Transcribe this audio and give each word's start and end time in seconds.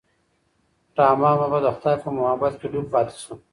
رحمان 0.97 1.33
بابا 1.41 1.59
د 1.63 1.67
خدای 1.75 1.95
په 2.03 2.09
محبت 2.17 2.53
کې 2.59 2.67
ډوب 2.71 2.85
پاتې 2.93 3.15
شو. 3.23 3.33